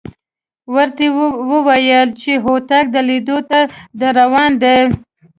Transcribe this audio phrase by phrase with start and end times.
[0.73, 1.05] ورته
[1.49, 3.59] وېویل چې هوتک د لیدو ته
[3.99, 4.77] درروان دی.